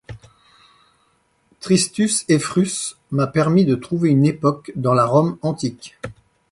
Tristus 1.59 2.25
Effrus 2.27 2.97
m’a 3.11 3.27
permis 3.27 3.65
de 3.65 3.75
trouver 3.75 4.09
une 4.09 4.25
époque 4.25 4.71
dans 4.75 4.95
la 4.95 5.05
Rome 5.05 5.37
antique. 5.43 5.95